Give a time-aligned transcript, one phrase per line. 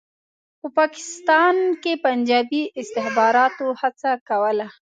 [0.61, 4.67] په پاکستان کې پنجابي استخباراتو هڅه کوله.